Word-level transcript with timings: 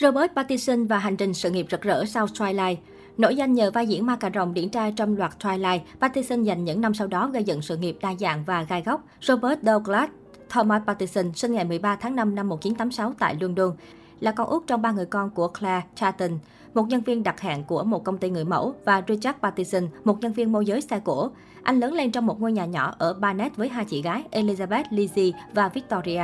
Robert 0.00 0.32
Pattinson 0.36 0.86
và 0.86 0.98
hành 0.98 1.16
trình 1.16 1.34
sự 1.34 1.50
nghiệp 1.50 1.66
rực 1.70 1.82
rỡ 1.82 2.04
sau 2.04 2.26
Twilight. 2.26 2.76
Nổi 3.18 3.36
danh 3.36 3.54
nhờ 3.54 3.70
vai 3.70 3.86
diễn 3.86 4.06
ma 4.06 4.16
cà 4.16 4.30
rồng 4.34 4.54
điển 4.54 4.68
trai 4.68 4.92
trong 4.92 5.16
loạt 5.16 5.32
Twilight, 5.40 5.80
Pattinson 6.00 6.42
dành 6.42 6.64
những 6.64 6.80
năm 6.80 6.94
sau 6.94 7.06
đó 7.06 7.30
gây 7.32 7.44
dựng 7.44 7.62
sự 7.62 7.76
nghiệp 7.76 7.96
đa 8.00 8.14
dạng 8.20 8.44
và 8.44 8.62
gai 8.62 8.82
góc. 8.82 9.04
Robert 9.20 9.60
Douglas 9.62 10.10
Thomas 10.48 10.82
Pattinson 10.86 11.32
sinh 11.32 11.52
ngày 11.52 11.64
13 11.64 11.96
tháng 11.96 12.16
5 12.16 12.34
năm 12.34 12.48
1986 12.48 13.14
tại 13.18 13.36
London, 13.40 13.72
là 14.20 14.32
con 14.32 14.48
út 14.48 14.66
trong 14.66 14.82
ba 14.82 14.92
người 14.92 15.06
con 15.06 15.30
của 15.30 15.48
Claire 15.48 15.86
Charlton, 15.94 16.38
một 16.74 16.88
nhân 16.88 17.00
viên 17.00 17.22
đặt 17.22 17.40
hàng 17.40 17.64
của 17.64 17.84
một 17.84 18.04
công 18.04 18.18
ty 18.18 18.30
người 18.30 18.44
mẫu, 18.44 18.74
và 18.84 19.02
Richard 19.08 19.38
Pattinson, 19.42 19.88
một 20.04 20.20
nhân 20.20 20.32
viên 20.32 20.52
môi 20.52 20.66
giới 20.66 20.80
xe 20.80 21.00
cổ. 21.04 21.30
Anh 21.62 21.80
lớn 21.80 21.92
lên 21.92 22.12
trong 22.12 22.26
một 22.26 22.40
ngôi 22.40 22.52
nhà 22.52 22.64
nhỏ 22.64 22.94
ở 22.98 23.14
Barnet 23.14 23.56
với 23.56 23.68
hai 23.68 23.84
chị 23.84 24.02
gái 24.02 24.24
Elizabeth 24.32 24.84
Lizzie 24.90 25.32
và 25.54 25.68
Victoria. 25.68 26.22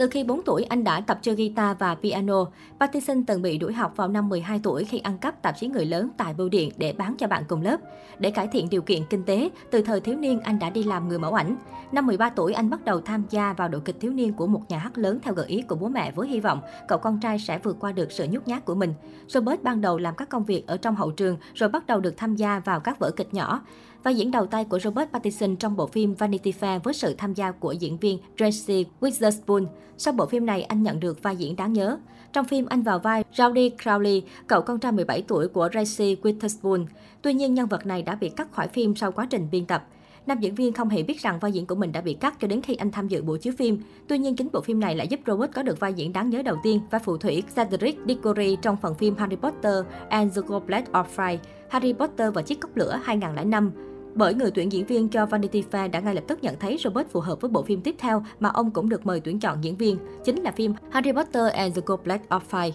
Từ 0.00 0.08
khi 0.08 0.24
4 0.24 0.42
tuổi, 0.42 0.64
anh 0.64 0.84
đã 0.84 1.00
tập 1.00 1.18
chơi 1.22 1.34
guitar 1.34 1.76
và 1.78 1.94
piano. 1.94 2.44
Pattinson 2.80 3.24
từng 3.24 3.42
bị 3.42 3.58
đuổi 3.58 3.72
học 3.72 3.92
vào 3.96 4.08
năm 4.08 4.28
12 4.28 4.60
tuổi 4.62 4.84
khi 4.84 4.98
ăn 4.98 5.18
cắp 5.18 5.42
tạp 5.42 5.54
chí 5.58 5.68
người 5.68 5.86
lớn 5.86 6.08
tại 6.16 6.34
bưu 6.34 6.48
điện 6.48 6.70
để 6.76 6.92
bán 6.92 7.14
cho 7.18 7.26
bạn 7.26 7.44
cùng 7.48 7.62
lớp. 7.62 7.80
Để 8.18 8.30
cải 8.30 8.48
thiện 8.48 8.68
điều 8.70 8.82
kiện 8.82 9.02
kinh 9.10 9.24
tế, 9.24 9.50
từ 9.70 9.82
thời 9.82 10.00
thiếu 10.00 10.16
niên 10.16 10.40
anh 10.40 10.58
đã 10.58 10.70
đi 10.70 10.82
làm 10.82 11.08
người 11.08 11.18
mẫu 11.18 11.34
ảnh. 11.34 11.56
Năm 11.92 12.06
13 12.06 12.30
tuổi, 12.30 12.52
anh 12.52 12.70
bắt 12.70 12.84
đầu 12.84 13.00
tham 13.00 13.24
gia 13.30 13.52
vào 13.52 13.68
đội 13.68 13.80
kịch 13.80 13.96
thiếu 14.00 14.12
niên 14.12 14.32
của 14.32 14.46
một 14.46 14.62
nhà 14.68 14.78
hát 14.78 14.98
lớn 14.98 15.18
theo 15.22 15.34
gợi 15.34 15.46
ý 15.46 15.62
của 15.62 15.76
bố 15.76 15.88
mẹ 15.88 16.12
với 16.12 16.28
hy 16.28 16.40
vọng 16.40 16.60
cậu 16.88 16.98
con 16.98 17.20
trai 17.20 17.38
sẽ 17.38 17.58
vượt 17.58 17.76
qua 17.80 17.92
được 17.92 18.12
sự 18.12 18.26
nhút 18.30 18.46
nhát 18.46 18.64
của 18.64 18.74
mình. 18.74 18.94
Robert 19.26 19.62
ban 19.62 19.80
đầu 19.80 19.98
làm 19.98 20.14
các 20.14 20.28
công 20.28 20.44
việc 20.44 20.66
ở 20.66 20.76
trong 20.76 20.96
hậu 20.96 21.10
trường 21.10 21.36
rồi 21.54 21.68
bắt 21.68 21.86
đầu 21.86 22.00
được 22.00 22.14
tham 22.16 22.36
gia 22.36 22.58
vào 22.58 22.80
các 22.80 22.98
vở 22.98 23.10
kịch 23.10 23.34
nhỏ. 23.34 23.62
Vai 24.02 24.14
diễn 24.14 24.30
đầu 24.30 24.46
tay 24.46 24.64
của 24.64 24.78
Robert 24.78 25.10
Pattinson 25.12 25.56
trong 25.56 25.76
bộ 25.76 25.86
phim 25.86 26.14
Vanity 26.14 26.52
Fair 26.60 26.80
với 26.80 26.94
sự 26.94 27.14
tham 27.18 27.34
gia 27.34 27.50
của 27.50 27.72
diễn 27.72 27.98
viên 27.98 28.18
Tracy 28.36 28.86
Witherspoon. 29.00 29.66
Sau 29.98 30.12
bộ 30.12 30.26
phim 30.26 30.46
này, 30.46 30.62
anh 30.62 30.82
nhận 30.82 31.00
được 31.00 31.22
vai 31.22 31.36
diễn 31.36 31.56
đáng 31.56 31.72
nhớ. 31.72 31.98
Trong 32.32 32.44
phim, 32.44 32.66
anh 32.66 32.82
vào 32.82 32.98
vai 32.98 33.24
Rowdy 33.34 33.70
Crowley, 33.76 34.20
cậu 34.46 34.62
con 34.62 34.78
trai 34.78 34.92
17 34.92 35.22
tuổi 35.22 35.48
của 35.48 35.68
Tracy 35.72 36.16
Witherspoon. 36.22 36.86
Tuy 37.22 37.34
nhiên, 37.34 37.54
nhân 37.54 37.66
vật 37.66 37.86
này 37.86 38.02
đã 38.02 38.14
bị 38.14 38.28
cắt 38.28 38.52
khỏi 38.52 38.68
phim 38.68 38.96
sau 38.96 39.12
quá 39.12 39.26
trình 39.30 39.48
biên 39.50 39.66
tập. 39.66 39.86
Nam 40.26 40.40
diễn 40.40 40.54
viên 40.54 40.72
không 40.72 40.88
hề 40.88 41.02
biết 41.02 41.20
rằng 41.20 41.38
vai 41.38 41.52
diễn 41.52 41.66
của 41.66 41.74
mình 41.74 41.92
đã 41.92 42.00
bị 42.00 42.14
cắt 42.14 42.40
cho 42.40 42.48
đến 42.48 42.62
khi 42.62 42.74
anh 42.74 42.90
tham 42.90 43.08
dự 43.08 43.22
buổi 43.22 43.38
chiếu 43.38 43.52
phim. 43.58 43.82
Tuy 44.08 44.18
nhiên, 44.18 44.36
chính 44.36 44.48
bộ 44.52 44.60
phim 44.60 44.80
này 44.80 44.96
lại 44.96 45.08
giúp 45.08 45.20
Robert 45.26 45.52
có 45.52 45.62
được 45.62 45.80
vai 45.80 45.94
diễn 45.94 46.12
đáng 46.12 46.30
nhớ 46.30 46.42
đầu 46.42 46.56
tiên, 46.62 46.80
và 46.90 46.98
phù 46.98 47.16
thủy 47.16 47.42
Cedric 47.56 47.98
Diggory 48.06 48.56
trong 48.62 48.76
phần 48.82 48.94
phim 48.94 49.16
Harry 49.16 49.36
Potter 49.36 49.84
and 50.08 50.36
the 50.36 50.42
Goblet 50.46 50.90
of 50.92 51.04
Fire, 51.16 51.38
Harry 51.68 51.92
Potter 51.92 52.34
và 52.34 52.42
chiếc 52.42 52.60
cốc 52.60 52.76
lửa 52.76 53.00
2005. 53.04 53.89
Bởi 54.14 54.34
người 54.34 54.50
tuyển 54.50 54.72
diễn 54.72 54.86
viên 54.86 55.08
cho 55.08 55.26
Vanity 55.26 55.64
Fair 55.70 55.90
đã 55.90 56.00
ngay 56.00 56.14
lập 56.14 56.24
tức 56.26 56.38
nhận 56.42 56.56
thấy 56.60 56.76
Robert 56.84 57.08
phù 57.08 57.20
hợp 57.20 57.40
với 57.40 57.50
bộ 57.50 57.62
phim 57.62 57.80
tiếp 57.80 57.94
theo 57.98 58.22
mà 58.40 58.48
ông 58.48 58.70
cũng 58.70 58.88
được 58.88 59.06
mời 59.06 59.20
tuyển 59.20 59.40
chọn 59.40 59.64
diễn 59.64 59.76
viên, 59.76 59.96
chính 60.24 60.42
là 60.42 60.50
phim 60.50 60.74
Harry 60.90 61.12
Potter 61.12 61.52
and 61.52 61.76
the 61.76 61.82
Goblet 61.86 62.20
of 62.28 62.40
Fire. 62.50 62.72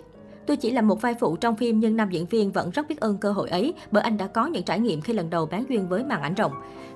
Tôi 0.48 0.58
chỉ 0.58 0.72
là 0.72 0.82
một 0.82 1.02
vai 1.02 1.14
phụ 1.14 1.36
trong 1.36 1.56
phim 1.56 1.80
nhưng 1.80 1.96
nam 1.96 2.10
diễn 2.10 2.26
viên 2.26 2.52
vẫn 2.52 2.70
rất 2.70 2.88
biết 2.88 3.00
ơn 3.00 3.18
cơ 3.18 3.32
hội 3.32 3.50
ấy 3.50 3.74
bởi 3.92 4.04
anh 4.04 4.18
đã 4.18 4.28
có 4.28 4.46
những 4.46 4.64
trải 4.64 4.80
nghiệm 4.80 5.02
khi 5.02 5.14
lần 5.14 5.30
đầu 5.30 5.46
bán 5.46 5.64
duyên 5.70 5.90
với 5.90 6.04
màn 6.04 6.22
ảnh 6.22 6.34
rộng. 6.34 6.52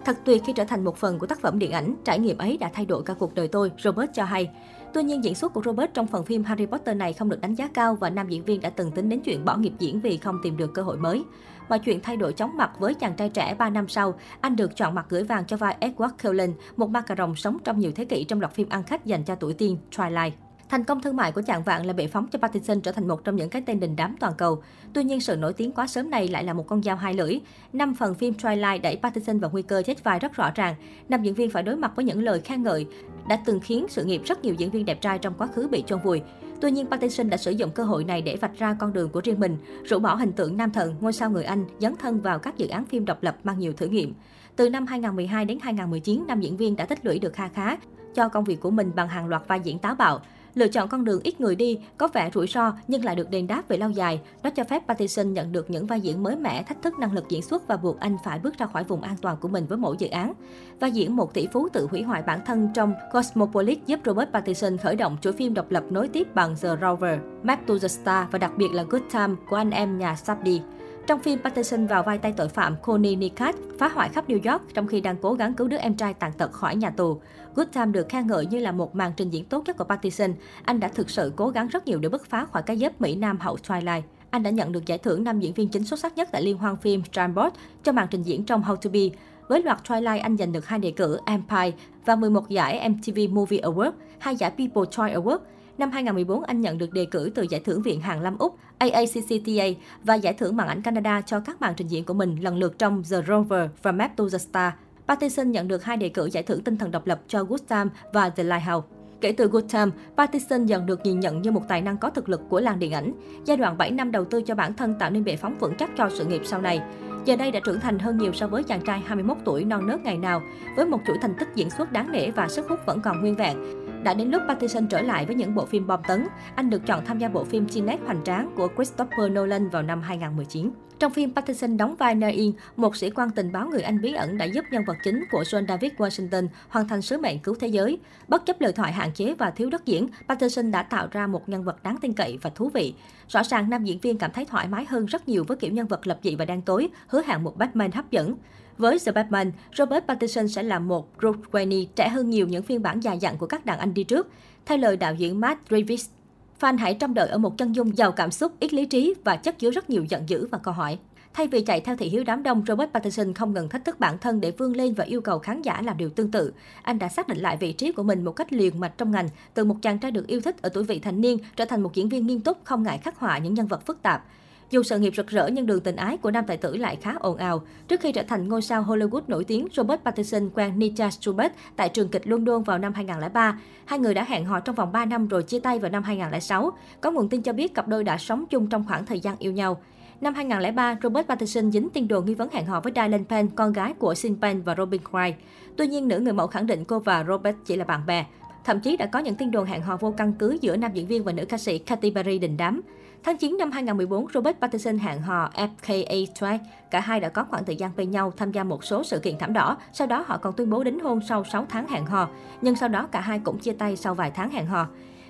Thật 0.05 0.17
tuyệt 0.25 0.41
khi 0.45 0.53
trở 0.53 0.63
thành 0.63 0.83
một 0.83 0.97
phần 0.97 1.19
của 1.19 1.27
tác 1.27 1.41
phẩm 1.41 1.59
điện 1.59 1.71
ảnh, 1.71 1.95
trải 2.05 2.19
nghiệm 2.19 2.37
ấy 2.37 2.57
đã 2.57 2.69
thay 2.73 2.85
đổi 2.85 3.03
cả 3.03 3.13
cuộc 3.13 3.35
đời 3.35 3.47
tôi, 3.47 3.71
Robert 3.83 4.09
cho 4.13 4.23
hay. 4.23 4.49
Tuy 4.93 5.03
nhiên, 5.03 5.23
diễn 5.23 5.35
xuất 5.35 5.53
của 5.53 5.61
Robert 5.65 5.93
trong 5.93 6.07
phần 6.07 6.25
phim 6.25 6.43
Harry 6.43 6.65
Potter 6.65 6.97
này 6.97 7.13
không 7.13 7.29
được 7.29 7.41
đánh 7.41 7.55
giá 7.55 7.69
cao 7.73 7.95
và 7.95 8.09
nam 8.09 8.29
diễn 8.29 8.45
viên 8.45 8.61
đã 8.61 8.69
từng 8.69 8.91
tính 8.91 9.09
đến 9.09 9.21
chuyện 9.21 9.45
bỏ 9.45 9.57
nghiệp 9.57 9.73
diễn 9.79 10.01
vì 10.01 10.17
không 10.17 10.39
tìm 10.43 10.57
được 10.57 10.73
cơ 10.73 10.81
hội 10.81 10.97
mới. 10.97 11.23
Mọi 11.69 11.79
chuyện 11.79 11.99
thay 12.03 12.17
đổi 12.17 12.33
chóng 12.33 12.57
mặt 12.57 12.71
với 12.79 12.93
chàng 12.93 13.15
trai 13.15 13.29
trẻ 13.29 13.55
3 13.57 13.69
năm 13.69 13.87
sau, 13.87 14.13
anh 14.41 14.55
được 14.55 14.75
chọn 14.75 14.95
mặt 14.95 15.05
gửi 15.09 15.23
vàng 15.23 15.45
cho 15.45 15.57
vai 15.57 15.77
Edward 15.81 16.09
Cullen, 16.23 16.53
một 16.77 16.89
ma 16.89 17.01
cà 17.01 17.15
rồng 17.17 17.35
sống 17.35 17.57
trong 17.63 17.79
nhiều 17.79 17.91
thế 17.95 18.05
kỷ 18.05 18.23
trong 18.23 18.39
loạt 18.39 18.53
phim 18.53 18.69
ăn 18.69 18.83
khách 18.83 19.05
dành 19.05 19.23
cho 19.23 19.35
tuổi 19.35 19.53
teen 19.53 19.77
Twilight. 19.91 20.31
Thành 20.69 20.83
công 20.83 21.01
thương 21.01 21.15
mại 21.15 21.31
của 21.31 21.41
chàng 21.41 21.63
vạn 21.63 21.85
là 21.85 21.93
bệ 21.93 22.07
phóng 22.07 22.27
cho 22.27 22.39
Pattinson 22.39 22.81
trở 22.81 22.91
thành 22.91 23.07
một 23.07 23.23
trong 23.23 23.35
những 23.35 23.49
cái 23.49 23.61
tên 23.65 23.79
đình 23.79 23.95
đám 23.95 24.15
toàn 24.19 24.33
cầu. 24.37 24.63
Tuy 24.93 25.03
nhiên, 25.03 25.21
sự 25.21 25.35
nổi 25.35 25.53
tiếng 25.53 25.71
quá 25.71 25.87
sớm 25.87 26.09
này 26.09 26.27
lại 26.27 26.43
là 26.43 26.53
một 26.53 26.67
con 26.67 26.83
dao 26.83 26.95
hai 26.95 27.13
lưỡi. 27.13 27.39
Năm 27.73 27.95
phần 27.95 28.15
phim 28.15 28.33
Twilight 28.33 28.81
đẩy 28.81 28.99
Pattinson 29.03 29.39
vào 29.39 29.51
nguy 29.51 29.61
cơ 29.61 29.81
chết 29.85 30.03
vai 30.03 30.19
rất 30.19 30.35
rõ 30.35 30.51
ràng. 30.55 30.75
Nam 31.09 31.23
diễn 31.23 31.33
viên 31.33 31.49
phải 31.49 31.63
đối 31.63 31.75
mặt 31.75 31.91
với 31.95 32.05
những 32.05 32.23
lời 32.23 32.41
khen 32.41 32.63
ngợi 32.63 32.87
đã 33.27 33.39
từng 33.45 33.59
khiến 33.59 33.85
sự 33.89 34.03
nghiệp 34.03 34.21
rất 34.25 34.43
nhiều 34.43 34.53
diễn 34.53 34.69
viên 34.69 34.85
đẹp 34.85 35.01
trai 35.01 35.19
trong 35.19 35.33
quá 35.37 35.47
khứ 35.47 35.67
bị 35.67 35.83
chôn 35.87 35.99
vùi. 35.99 36.21
Tuy 36.61 36.71
nhiên, 36.71 36.85
Pattinson 36.85 37.29
đã 37.29 37.37
sử 37.37 37.51
dụng 37.51 37.71
cơ 37.71 37.83
hội 37.83 38.03
này 38.03 38.21
để 38.21 38.35
vạch 38.35 38.57
ra 38.57 38.75
con 38.79 38.93
đường 38.93 39.09
của 39.09 39.21
riêng 39.23 39.39
mình, 39.39 39.57
rũ 39.85 39.99
bỏ 39.99 40.15
hình 40.15 40.31
tượng 40.31 40.57
nam 40.57 40.71
thần, 40.71 40.95
ngôi 40.99 41.13
sao 41.13 41.29
người 41.29 41.43
Anh, 41.43 41.65
dấn 41.79 41.95
thân 41.95 42.21
vào 42.21 42.39
các 42.39 42.57
dự 42.57 42.67
án 42.67 42.85
phim 42.85 43.05
độc 43.05 43.23
lập 43.23 43.37
mang 43.43 43.59
nhiều 43.59 43.73
thử 43.73 43.85
nghiệm. 43.85 44.13
Từ 44.55 44.69
năm 44.69 44.85
2012 44.85 45.45
đến 45.45 45.59
2019, 45.61 46.23
nam 46.27 46.41
diễn 46.41 46.57
viên 46.57 46.75
đã 46.75 46.85
tích 46.85 47.05
lũy 47.05 47.19
được 47.19 47.33
kha 47.33 47.47
khá 47.47 47.77
cho 48.15 48.29
công 48.29 48.43
việc 48.43 48.59
của 48.59 48.71
mình 48.71 48.91
bằng 48.95 49.07
hàng 49.07 49.27
loạt 49.27 49.47
vai 49.47 49.59
diễn 49.59 49.79
táo 49.79 49.95
bạo. 49.95 50.19
Lựa 50.55 50.67
chọn 50.67 50.89
con 50.89 51.05
đường 51.05 51.19
ít 51.23 51.41
người 51.41 51.55
đi, 51.55 51.79
có 51.97 52.07
vẻ 52.07 52.29
rủi 52.33 52.47
ro 52.47 52.73
nhưng 52.87 53.05
lại 53.05 53.15
được 53.15 53.29
đền 53.29 53.47
đáp 53.47 53.67
về 53.67 53.77
lâu 53.77 53.89
dài. 53.89 54.21
Nó 54.43 54.49
cho 54.49 54.63
phép 54.63 54.83
Pattinson 54.87 55.33
nhận 55.33 55.51
được 55.51 55.69
những 55.69 55.85
vai 55.85 56.01
diễn 56.01 56.23
mới 56.23 56.35
mẻ, 56.35 56.63
thách 56.63 56.81
thức 56.81 56.99
năng 56.99 57.13
lực 57.13 57.29
diễn 57.29 57.41
xuất 57.41 57.67
và 57.67 57.77
buộc 57.77 57.99
anh 57.99 58.17
phải 58.23 58.39
bước 58.39 58.57
ra 58.57 58.65
khỏi 58.65 58.83
vùng 58.83 59.01
an 59.01 59.15
toàn 59.21 59.37
của 59.37 59.47
mình 59.47 59.65
với 59.65 59.77
mỗi 59.77 59.95
dự 59.99 60.07
án. 60.07 60.33
Vai 60.79 60.91
diễn 60.91 61.15
một 61.15 61.33
tỷ 61.33 61.47
phú 61.53 61.69
tự 61.73 61.87
hủy 61.91 62.01
hoại 62.01 62.21
bản 62.21 62.39
thân 62.45 62.69
trong 62.73 62.93
Cosmopolis 63.11 63.77
giúp 63.85 63.99
Robert 64.05 64.29
Pattinson 64.33 64.77
khởi 64.77 64.95
động 64.95 65.17
chuỗi 65.21 65.33
phim 65.33 65.53
độc 65.53 65.71
lập 65.71 65.83
nối 65.89 66.07
tiếp 66.07 66.35
bằng 66.35 66.55
The 66.61 66.69
Rover, 66.81 67.19
Map 67.43 67.67
to 67.67 67.73
the 67.81 67.87
Star 67.87 68.27
và 68.31 68.39
đặc 68.39 68.51
biệt 68.57 68.69
là 68.73 68.83
Good 68.83 69.03
Time 69.13 69.35
của 69.49 69.55
anh 69.55 69.71
em 69.71 69.97
nhà 69.97 70.15
Safdie. 70.25 70.59
Trong 71.09 71.19
phim, 71.19 71.39
Pattinson 71.39 71.87
vào 71.87 72.03
vai 72.03 72.17
tay 72.17 72.33
tội 72.37 72.49
phạm 72.49 72.75
Connie 72.81 73.15
Nikat 73.15 73.55
phá 73.79 73.87
hoại 73.87 74.09
khắp 74.09 74.29
New 74.29 74.51
York 74.51 74.73
trong 74.73 74.87
khi 74.87 75.01
đang 75.01 75.15
cố 75.21 75.33
gắng 75.33 75.53
cứu 75.53 75.67
đứa 75.67 75.77
em 75.77 75.95
trai 75.97 76.13
tàn 76.13 76.31
tật 76.37 76.51
khỏi 76.51 76.75
nhà 76.75 76.89
tù. 76.89 77.21
Good 77.55 77.67
Time 77.73 77.85
được 77.85 78.09
khen 78.09 78.27
ngợi 78.27 78.45
như 78.45 78.59
là 78.59 78.71
một 78.71 78.95
màn 78.95 79.11
trình 79.17 79.29
diễn 79.29 79.45
tốt 79.45 79.63
nhất 79.65 79.77
của 79.77 79.83
Pattinson. 79.83 80.33
Anh 80.63 80.79
đã 80.79 80.87
thực 80.87 81.09
sự 81.09 81.33
cố 81.35 81.49
gắng 81.49 81.67
rất 81.67 81.87
nhiều 81.87 81.99
để 81.99 82.09
bứt 82.09 82.25
phá 82.25 82.45
khỏi 82.45 82.63
cái 82.63 82.79
dép 82.79 83.01
Mỹ 83.01 83.15
Nam 83.15 83.37
hậu 83.39 83.55
Twilight. 83.55 84.01
Anh 84.29 84.43
đã 84.43 84.49
nhận 84.49 84.71
được 84.71 84.85
giải 84.85 84.97
thưởng 84.97 85.23
nam 85.23 85.39
diễn 85.39 85.53
viên 85.53 85.69
chính 85.69 85.83
xuất 85.83 85.99
sắc 85.99 86.17
nhất 86.17 86.29
tại 86.31 86.41
liên 86.41 86.57
hoan 86.57 86.77
phim 86.77 87.03
Strandbot 87.11 87.53
cho 87.83 87.91
màn 87.91 88.07
trình 88.11 88.23
diễn 88.23 88.43
trong 88.43 88.63
How 88.63 88.75
to 88.75 88.89
Be. 88.89 88.99
Với 89.47 89.63
loạt 89.63 89.79
Twilight, 89.87 90.21
anh 90.21 90.37
giành 90.37 90.51
được 90.51 90.67
hai 90.67 90.79
đề 90.79 90.91
cử 90.91 91.19
Empire 91.25 91.71
và 92.05 92.15
11 92.15 92.49
giải 92.49 92.89
MTV 92.89 93.19
Movie 93.29 93.61
Award, 93.61 93.91
hai 94.19 94.35
giải 94.35 94.51
People 94.51 94.83
Choice 94.91 95.15
Award. 95.15 95.39
Năm 95.79 95.91
2014, 95.91 96.43
anh 96.43 96.61
nhận 96.61 96.77
được 96.77 96.93
đề 96.93 97.05
cử 97.05 97.31
từ 97.35 97.45
giải 97.49 97.61
thưởng 97.65 97.81
Viện 97.81 98.01
Hàn 98.01 98.23
Lâm 98.23 98.37
Úc 98.37 98.57
AACCTA 98.77 99.81
và 100.03 100.15
giải 100.15 100.33
thưởng 100.33 100.55
màn 100.55 100.67
ảnh 100.67 100.81
Canada 100.81 101.21
cho 101.21 101.39
các 101.39 101.61
màn 101.61 101.73
trình 101.77 101.87
diễn 101.87 102.03
của 102.03 102.13
mình 102.13 102.35
lần 102.41 102.57
lượt 102.57 102.79
trong 102.79 103.03
The 103.11 103.17
Rover 103.27 103.69
và 103.83 103.91
Map 103.91 104.17
to 104.17 104.23
the 104.31 104.37
Star. 104.37 104.73
Pattinson 105.07 105.51
nhận 105.51 105.67
được 105.67 105.83
hai 105.83 105.97
đề 105.97 106.09
cử 106.09 106.25
giải 106.25 106.43
thưởng 106.43 106.63
tinh 106.63 106.77
thần 106.77 106.91
độc 106.91 107.07
lập 107.07 107.21
cho 107.27 107.43
Good 107.43 107.61
Time 107.69 107.85
và 108.13 108.29
The 108.29 108.43
Lighthouse. 108.43 108.87
Kể 109.21 109.31
từ 109.31 109.47
Good 109.47 109.63
Time, 109.73 109.91
Pattinson 110.17 110.65
dần 110.65 110.85
được 110.85 110.99
nhìn 111.03 111.19
nhận 111.19 111.41
như 111.41 111.51
một 111.51 111.61
tài 111.67 111.81
năng 111.81 111.97
có 111.97 112.09
thực 112.09 112.29
lực 112.29 112.41
của 112.49 112.59
làng 112.59 112.79
điện 112.79 112.91
ảnh. 112.91 113.13
Giai 113.45 113.57
đoạn 113.57 113.77
7 113.77 113.91
năm 113.91 114.11
đầu 114.11 114.25
tư 114.25 114.41
cho 114.41 114.55
bản 114.55 114.73
thân 114.73 114.95
tạo 114.99 115.09
nên 115.09 115.23
bệ 115.23 115.35
phóng 115.35 115.57
vững 115.59 115.75
chắc 115.75 115.89
cho 115.97 116.09
sự 116.09 116.25
nghiệp 116.25 116.41
sau 116.45 116.61
này. 116.61 116.81
Giờ 117.25 117.35
đây 117.35 117.51
đã 117.51 117.59
trưởng 117.63 117.79
thành 117.79 117.99
hơn 117.99 118.17
nhiều 118.17 118.33
so 118.33 118.47
với 118.47 118.63
chàng 118.63 118.81
trai 118.85 118.99
21 118.99 119.37
tuổi 119.45 119.65
non 119.65 119.87
nớt 119.87 120.03
ngày 120.03 120.17
nào, 120.17 120.41
với 120.75 120.85
một 120.85 120.99
chuỗi 121.07 121.17
thành 121.21 121.33
tích 121.39 121.47
diễn 121.55 121.69
xuất 121.69 121.91
đáng 121.91 122.11
nể 122.11 122.31
và 122.31 122.47
sức 122.47 122.65
hút 122.69 122.79
vẫn 122.85 123.01
còn 123.01 123.21
nguyên 123.21 123.35
vẹn. 123.35 123.78
Đã 124.03 124.13
đến 124.13 124.29
lúc 124.29 124.41
Pattinson 124.47 124.87
trở 124.87 125.01
lại 125.01 125.25
với 125.25 125.35
những 125.35 125.55
bộ 125.55 125.65
phim 125.65 125.87
bom 125.87 125.99
tấn. 126.07 126.27
Anh 126.55 126.69
được 126.69 126.85
chọn 126.85 127.05
tham 127.05 127.19
gia 127.19 127.29
bộ 127.29 127.43
phim 127.43 127.67
Tenet 127.75 127.99
hoành 128.05 128.23
tráng 128.23 128.51
của 128.55 128.67
Christopher 128.75 129.31
Nolan 129.31 129.69
vào 129.69 129.81
năm 129.81 130.01
2019. 130.01 130.71
Trong 130.99 131.11
phim, 131.13 131.35
Pattinson 131.35 131.77
đóng 131.77 131.95
vai 131.95 132.15
Neil, 132.15 132.49
một 132.75 132.95
sĩ 132.95 133.09
quan 133.09 133.29
tình 133.29 133.51
báo 133.51 133.67
người 133.67 133.81
Anh 133.81 134.01
bí 134.01 134.13
ẩn 134.13 134.37
đã 134.37 134.45
giúp 134.45 134.65
nhân 134.71 134.83
vật 134.87 134.97
chính 135.03 135.23
của 135.31 135.41
John 135.41 135.67
David 135.67 135.91
Washington 135.97 136.47
hoàn 136.69 136.87
thành 136.87 137.01
sứ 137.01 137.17
mệnh 137.17 137.39
cứu 137.39 137.55
thế 137.59 137.67
giới. 137.67 137.97
Bất 138.27 138.45
chấp 138.45 138.61
lời 138.61 138.73
thoại 138.73 138.91
hạn 138.91 139.11
chế 139.13 139.33
và 139.33 139.51
thiếu 139.51 139.69
đất 139.69 139.85
diễn, 139.85 140.07
Pattinson 140.27 140.71
đã 140.71 140.83
tạo 140.83 141.07
ra 141.11 141.27
một 141.27 141.49
nhân 141.49 141.63
vật 141.63 141.83
đáng 141.83 141.97
tin 142.01 142.13
cậy 142.13 142.37
và 142.41 142.49
thú 142.49 142.69
vị. 142.69 142.93
Rõ 143.27 143.43
ràng 143.43 143.69
nam 143.69 143.83
diễn 143.83 143.99
viên 143.99 144.17
cảm 144.17 144.31
thấy 144.31 144.45
thoải 144.45 144.67
mái 144.67 144.85
hơn 144.85 145.05
rất 145.05 145.29
nhiều 145.29 145.43
với 145.47 145.57
kiểu 145.57 145.71
nhân 145.71 145.87
vật 145.87 146.07
lập 146.07 146.19
dị 146.23 146.35
và 146.35 146.45
đen 146.45 146.61
tối, 146.61 146.89
hứa 147.07 147.21
hẹn 147.25 147.43
một 147.43 147.57
Batman 147.57 147.91
hấp 147.91 148.11
dẫn. 148.11 148.35
Với 148.77 148.97
The 149.05 149.11
Batman, 149.11 149.51
Robert 149.77 150.05
Pattinson 150.07 150.47
sẽ 150.47 150.63
là 150.63 150.79
một 150.79 151.17
Bruce 151.17 151.41
Wayne 151.51 151.85
trẻ 151.95 152.09
hơn 152.09 152.29
nhiều 152.29 152.47
những 152.47 152.63
phiên 152.63 152.81
bản 152.81 152.99
già 152.99 153.13
dặn 153.13 153.37
của 153.37 153.47
các 153.47 153.65
đàn 153.65 153.79
anh 153.79 153.93
đi 153.93 154.03
trước. 154.03 154.27
Theo 154.65 154.77
lời 154.77 154.97
đạo 154.97 155.13
diễn 155.13 155.39
Matt 155.39 155.69
Reeves, 155.69 156.09
fan 156.59 156.77
hãy 156.77 156.93
trông 156.93 157.13
đợi 157.13 157.27
ở 157.27 157.37
một 157.37 157.57
chân 157.57 157.75
dung 157.75 157.97
giàu 157.97 158.11
cảm 158.11 158.31
xúc, 158.31 158.51
ít 158.59 158.73
lý 158.73 158.85
trí 158.85 159.13
và 159.23 159.35
chất 159.35 159.59
chứa 159.59 159.71
rất 159.71 159.89
nhiều 159.89 160.05
giận 160.09 160.29
dữ 160.29 160.47
và 160.51 160.57
câu 160.57 160.73
hỏi. 160.73 160.97
Thay 161.33 161.47
vì 161.47 161.61
chạy 161.61 161.81
theo 161.81 161.95
thị 161.95 162.09
hiếu 162.09 162.23
đám 162.23 162.43
đông, 162.43 162.63
Robert 162.67 162.91
Pattinson 162.93 163.33
không 163.33 163.53
ngừng 163.53 163.69
thách 163.69 163.85
thức 163.85 163.99
bản 163.99 164.17
thân 164.17 164.41
để 164.41 164.51
vươn 164.51 164.75
lên 164.75 164.93
và 164.93 165.03
yêu 165.03 165.21
cầu 165.21 165.39
khán 165.39 165.61
giả 165.61 165.81
làm 165.81 165.97
điều 165.97 166.09
tương 166.09 166.31
tự. 166.31 166.53
Anh 166.81 166.99
đã 166.99 167.09
xác 167.09 167.27
định 167.27 167.37
lại 167.37 167.57
vị 167.57 167.73
trí 167.73 167.91
của 167.91 168.03
mình 168.03 168.25
một 168.25 168.31
cách 168.31 168.53
liền 168.53 168.79
mạch 168.79 168.97
trong 168.97 169.11
ngành, 169.11 169.29
từ 169.53 169.65
một 169.65 169.75
chàng 169.81 169.99
trai 169.99 170.11
được 170.11 170.27
yêu 170.27 170.41
thích 170.41 170.61
ở 170.61 170.69
tuổi 170.69 170.83
vị 170.83 170.99
thành 170.99 171.21
niên 171.21 171.37
trở 171.55 171.65
thành 171.65 171.81
một 171.81 171.93
diễn 171.93 172.09
viên 172.09 172.27
nghiêm 172.27 172.41
túc 172.41 172.57
không 172.63 172.83
ngại 172.83 172.97
khắc 172.97 173.19
họa 173.19 173.37
những 173.37 173.53
nhân 173.53 173.67
vật 173.67 173.85
phức 173.85 174.01
tạp. 174.01 174.25
Dù 174.69 174.83
sự 174.83 174.99
nghiệp 174.99 175.13
rực 175.15 175.27
rỡ 175.27 175.47
nhưng 175.47 175.65
đường 175.65 175.81
tình 175.81 175.95
ái 175.95 176.17
của 176.17 176.31
nam 176.31 176.45
tài 176.47 176.57
tử 176.57 176.77
lại 176.77 176.95
khá 177.01 177.13
ồn 177.19 177.37
ào. 177.37 177.61
Trước 177.87 178.01
khi 178.01 178.11
trở 178.11 178.23
thành 178.23 178.47
ngôi 178.47 178.61
sao 178.61 178.83
Hollywood 178.83 179.21
nổi 179.27 179.43
tiếng, 179.43 179.67
Robert 179.71 180.01
Pattinson 180.05 180.49
quen 180.49 180.79
Nita 180.79 181.07
Stewart 181.07 181.49
tại 181.75 181.89
trường 181.89 182.09
kịch 182.09 182.27
London 182.27 182.63
vào 182.63 182.77
năm 182.77 182.93
2003. 182.93 183.59
Hai 183.85 183.99
người 183.99 184.13
đã 184.13 184.23
hẹn 184.23 184.45
hò 184.45 184.59
trong 184.59 184.75
vòng 184.75 184.91
3 184.91 185.05
năm 185.05 185.27
rồi 185.27 185.43
chia 185.43 185.59
tay 185.59 185.79
vào 185.79 185.91
năm 185.91 186.03
2006. 186.03 186.71
Có 187.01 187.11
nguồn 187.11 187.29
tin 187.29 187.41
cho 187.41 187.53
biết 187.53 187.73
cặp 187.73 187.87
đôi 187.87 188.03
đã 188.03 188.17
sống 188.17 188.45
chung 188.49 188.69
trong 188.69 188.85
khoảng 188.87 189.05
thời 189.05 189.19
gian 189.19 189.35
yêu 189.39 189.51
nhau. 189.51 189.81
Năm 190.21 190.33
2003, 190.33 190.97
Robert 191.03 191.27
Pattinson 191.27 191.71
dính 191.71 191.89
tin 191.89 192.07
đồn 192.07 192.25
nghi 192.25 192.33
vấn 192.33 192.49
hẹn 192.51 192.65
hò 192.65 192.79
với 192.79 192.93
Dylan 192.95 193.25
Penn, 193.25 193.49
con 193.55 193.73
gái 193.73 193.93
của 193.93 194.15
Sin 194.15 194.35
Penn 194.41 194.61
và 194.61 194.75
Robin 194.77 195.01
Wright. 195.11 195.33
Tuy 195.77 195.87
nhiên, 195.87 196.07
nữ 196.07 196.19
người 196.19 196.33
mẫu 196.33 196.47
khẳng 196.47 196.67
định 196.67 196.85
cô 196.85 196.99
và 196.99 197.23
Robert 197.27 197.55
chỉ 197.65 197.75
là 197.75 197.85
bạn 197.85 198.05
bè. 198.05 198.25
Thậm 198.63 198.79
chí 198.79 198.97
đã 198.97 199.05
có 199.05 199.19
những 199.19 199.35
tin 199.35 199.51
đồn 199.51 199.65
hẹn 199.65 199.81
hò 199.81 199.97
vô 199.97 200.13
căn 200.17 200.33
cứ 200.33 200.57
giữa 200.61 200.75
nam 200.75 200.91
diễn 200.93 201.07
viên 201.07 201.23
và 201.23 201.31
nữ 201.31 201.45
ca 201.45 201.57
sĩ 201.57 201.77
Katy 201.77 202.11
Perry 202.11 202.39
đình 202.39 202.57
đám. 202.57 202.81
Tháng 203.23 203.37
9 203.37 203.57
năm 203.59 203.71
2014, 203.71 204.27
Robert 204.33 204.57
Pattinson 204.61 204.97
hẹn 204.97 205.21
hò 205.21 205.49
FKA 205.55 206.25
Twain. 206.39 206.57
Cả 206.91 206.99
hai 206.99 207.19
đã 207.19 207.29
có 207.29 207.43
khoảng 207.43 207.65
thời 207.65 207.75
gian 207.75 207.91
bên 207.95 208.11
nhau 208.11 208.33
tham 208.37 208.51
gia 208.51 208.63
một 208.63 208.83
số 208.83 209.03
sự 209.03 209.19
kiện 209.19 209.37
thảm 209.39 209.53
đỏ. 209.53 209.77
Sau 209.93 210.07
đó 210.07 210.23
họ 210.27 210.37
còn 210.37 210.53
tuyên 210.53 210.69
bố 210.69 210.83
đính 210.83 210.99
hôn 210.99 211.19
sau 211.29 211.43
6 211.43 211.65
tháng 211.69 211.87
hẹn 211.87 212.05
hò. 212.05 212.29
Nhưng 212.61 212.75
sau 212.75 212.89
đó 212.89 213.07
cả 213.11 213.21
hai 213.21 213.39
cũng 213.39 213.59
chia 213.59 213.73
tay 213.73 213.95
sau 213.95 214.15
vài 214.15 214.31
tháng 214.31 214.51
hẹn 214.51 214.65
hò. 214.65 214.87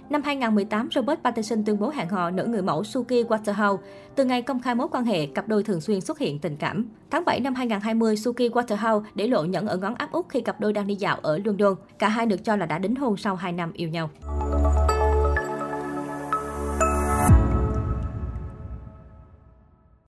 Năm 0.09 0.21
2018, 0.23 0.89
Robert 0.91 1.19
Pattinson 1.23 1.63
tuyên 1.65 1.79
bố 1.79 1.89
hẹn 1.89 2.09
hò 2.09 2.29
nữ 2.29 2.45
người 2.45 2.61
mẫu 2.61 2.83
Suki 2.83 3.25
Waterhouse. 3.29 3.77
Từ 4.15 4.25
ngày 4.25 4.41
công 4.41 4.61
khai 4.61 4.75
mối 4.75 4.87
quan 4.91 5.05
hệ, 5.05 5.25
cặp 5.25 5.47
đôi 5.47 5.63
thường 5.63 5.81
xuyên 5.81 6.01
xuất 6.01 6.19
hiện 6.19 6.39
tình 6.39 6.57
cảm. 6.57 6.85
Tháng 7.11 7.25
7 7.25 7.39
năm 7.39 7.55
2020, 7.55 8.17
Suki 8.17 8.51
Waterhouse 8.53 9.03
để 9.15 9.27
lộ 9.27 9.43
nhẫn 9.43 9.67
ở 9.67 9.77
ngón 9.77 9.95
áp 9.95 10.11
út 10.11 10.25
khi 10.29 10.41
cặp 10.41 10.59
đôi 10.59 10.73
đang 10.73 10.87
đi 10.87 10.95
dạo 10.95 11.17
ở 11.21 11.39
London. 11.43 11.75
Cả 11.99 12.09
hai 12.09 12.25
được 12.25 12.45
cho 12.45 12.55
là 12.55 12.65
đã 12.65 12.79
đính 12.79 12.95
hôn 12.95 13.17
sau 13.17 13.35
2 13.35 13.51
năm 13.51 13.71
yêu 13.73 13.89
nhau. 13.89 14.09